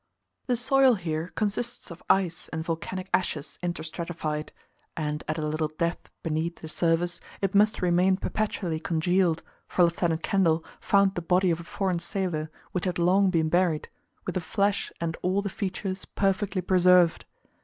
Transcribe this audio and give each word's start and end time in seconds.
The 0.47 0.55
soil 0.57 0.95
here 0.95 1.27
consists 1.35 1.91
of 1.91 2.01
ice 2.09 2.47
and 2.47 2.63
volcanic 2.65 3.07
ashes 3.13 3.59
interstratified; 3.61 4.49
and 4.97 5.23
at 5.27 5.37
a 5.37 5.45
little 5.45 5.67
depth 5.67 6.09
beneath 6.23 6.55
the 6.61 6.69
surface 6.69 7.21
it 7.39 7.53
must 7.53 7.83
remain 7.83 8.17
perpetually 8.17 8.79
congealed, 8.79 9.43
for 9.67 9.83
Lieut. 9.83 10.23
Kendall 10.23 10.65
found 10.79 11.13
the 11.13 11.21
body 11.21 11.51
of 11.51 11.59
a 11.59 11.63
foreign 11.63 11.99
sailor 11.99 12.49
which 12.71 12.85
had 12.85 12.97
long 12.97 13.29
been 13.29 13.49
buried, 13.49 13.89
with 14.25 14.33
the 14.33 14.41
flesh 14.41 14.91
and 14.99 15.17
all 15.21 15.43
the 15.43 15.49
features 15.49 16.05
perfectly 16.05 16.63
preserved. 16.63 17.25